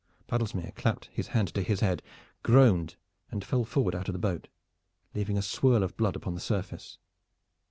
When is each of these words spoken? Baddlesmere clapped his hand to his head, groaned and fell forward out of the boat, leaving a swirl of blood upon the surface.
Baddlesmere 0.25 0.71
clapped 0.73 1.09
his 1.13 1.27
hand 1.27 1.53
to 1.53 1.61
his 1.61 1.81
head, 1.81 2.01
groaned 2.41 2.95
and 3.29 3.45
fell 3.45 3.63
forward 3.63 3.93
out 3.93 4.09
of 4.09 4.13
the 4.13 4.17
boat, 4.17 4.47
leaving 5.13 5.37
a 5.37 5.43
swirl 5.43 5.83
of 5.83 5.95
blood 5.95 6.15
upon 6.15 6.33
the 6.33 6.39
surface. 6.41 6.97